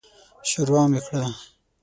ښوروا 0.49 0.83
مې 0.91 0.99
کړه. 1.07 1.25